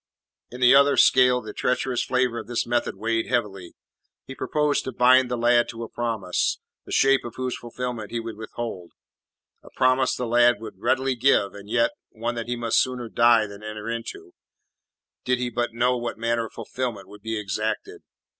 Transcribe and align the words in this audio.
In 0.49 0.61
the 0.61 0.73
other 0.73 0.97
scale 0.97 1.41
the 1.41 1.53
treacherous 1.53 2.03
flavour 2.03 2.39
of 2.39 2.47
this 2.47 2.65
method 2.65 2.95
weighed 2.95 3.27
heavily. 3.27 3.75
He 4.25 4.33
proposed 4.33 4.83
to 4.85 4.91
bind 4.91 5.29
the 5.29 5.37
lad 5.37 5.69
to 5.69 5.83
a 5.83 5.89
promise, 5.89 6.57
the 6.87 6.91
shape 6.91 7.23
of 7.23 7.35
whose 7.35 7.55
fulfilment 7.55 8.09
he 8.09 8.19
would 8.19 8.35
withhold 8.35 8.93
a 9.61 9.69
promise 9.75 10.15
the 10.15 10.25
lad 10.25 10.59
would 10.59 10.79
readily 10.79 11.13
give, 11.15 11.53
and 11.53 11.69
yet, 11.69 11.91
one 12.09 12.33
that 12.33 12.47
he 12.47 12.55
must 12.55 12.81
sooner 12.81 13.09
die 13.09 13.45
than 13.45 13.61
enter 13.63 13.87
into, 13.91 14.31
did 15.23 15.37
he 15.37 15.51
but 15.51 15.75
know 15.75 15.95
what 15.95 16.17
manner 16.17 16.47
of 16.47 16.53
fulfilment 16.53 17.07
would 17.07 17.21
be 17.21 17.37
exacted. 17.37 18.01